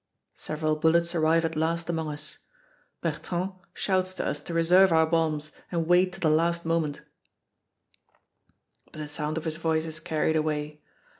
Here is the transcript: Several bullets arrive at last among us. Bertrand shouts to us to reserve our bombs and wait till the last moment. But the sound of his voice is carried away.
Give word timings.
Several 0.33 0.75
bullets 0.77 1.13
arrive 1.13 1.45
at 1.45 1.55
last 1.55 1.87
among 1.87 2.07
us. 2.11 2.39
Bertrand 3.01 3.51
shouts 3.71 4.15
to 4.15 4.25
us 4.25 4.41
to 4.41 4.51
reserve 4.51 4.91
our 4.91 5.05
bombs 5.05 5.51
and 5.71 5.85
wait 5.85 6.11
till 6.13 6.27
the 6.27 6.35
last 6.35 6.65
moment. 6.65 7.03
But 8.85 8.93
the 8.97 9.07
sound 9.07 9.37
of 9.37 9.45
his 9.45 9.57
voice 9.57 9.85
is 9.85 9.99
carried 9.99 10.35
away. 10.35 10.81